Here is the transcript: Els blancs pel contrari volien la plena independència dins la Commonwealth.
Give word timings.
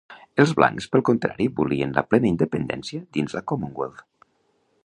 Els 0.43 0.53
blancs 0.59 0.87
pel 0.95 1.03
contrari 1.09 1.47
volien 1.59 1.93
la 1.99 2.05
plena 2.13 2.29
independència 2.33 3.05
dins 3.19 3.37
la 3.39 3.45
Commonwealth. 3.53 4.07